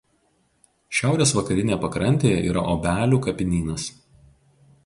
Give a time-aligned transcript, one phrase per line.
[0.99, 3.87] Šiaurės vakarinėje pakrantėje yra Obelių kapinynas.